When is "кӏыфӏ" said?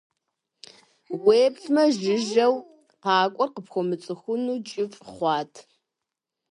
4.67-5.01